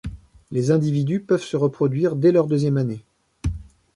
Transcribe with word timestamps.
Les 0.49 0.71
individus 0.71 1.19
peuvent 1.19 1.43
se 1.43 1.55
reproduire 1.57 2.15
dès 2.15 2.31
leur 2.31 2.47
deuxième 2.47 2.77
année. 2.77 3.03